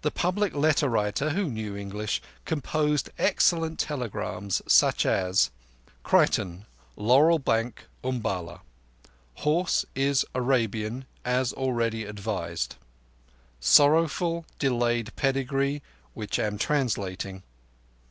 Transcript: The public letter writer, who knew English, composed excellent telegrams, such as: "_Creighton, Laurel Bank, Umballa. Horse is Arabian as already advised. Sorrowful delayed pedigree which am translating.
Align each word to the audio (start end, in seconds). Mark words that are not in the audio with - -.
The 0.00 0.10
public 0.10 0.54
letter 0.54 0.88
writer, 0.88 1.28
who 1.32 1.50
knew 1.50 1.76
English, 1.76 2.22
composed 2.46 3.10
excellent 3.18 3.78
telegrams, 3.78 4.62
such 4.66 5.04
as: 5.04 5.50
"_Creighton, 6.02 6.64
Laurel 6.96 7.38
Bank, 7.38 7.84
Umballa. 8.02 8.62
Horse 9.34 9.84
is 9.94 10.24
Arabian 10.34 11.04
as 11.26 11.52
already 11.52 12.06
advised. 12.06 12.76
Sorrowful 13.60 14.46
delayed 14.58 15.14
pedigree 15.14 15.82
which 16.14 16.38
am 16.38 16.56
translating. 16.56 17.42